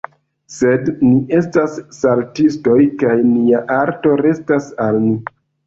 [0.53, 5.17] Sed ni estas saltistoj kaj nia arto restos al ni.